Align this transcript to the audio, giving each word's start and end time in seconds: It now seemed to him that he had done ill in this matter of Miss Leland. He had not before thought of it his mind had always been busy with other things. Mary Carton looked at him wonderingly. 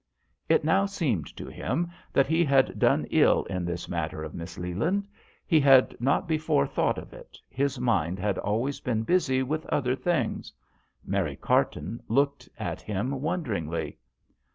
It 0.49 0.63
now 0.63 0.87
seemed 0.87 1.27
to 1.37 1.45
him 1.45 1.91
that 2.11 2.25
he 2.25 2.43
had 2.43 2.79
done 2.79 3.05
ill 3.11 3.43
in 3.51 3.65
this 3.65 3.87
matter 3.87 4.23
of 4.23 4.33
Miss 4.33 4.57
Leland. 4.57 5.07
He 5.45 5.59
had 5.59 5.95
not 6.01 6.27
before 6.27 6.65
thought 6.65 6.97
of 6.97 7.13
it 7.13 7.37
his 7.51 7.79
mind 7.79 8.17
had 8.17 8.39
always 8.39 8.79
been 8.79 9.03
busy 9.03 9.43
with 9.43 9.63
other 9.67 9.95
things. 9.95 10.51
Mary 11.05 11.35
Carton 11.35 12.01
looked 12.07 12.49
at 12.57 12.81
him 12.81 13.21
wonderingly. 13.21 13.99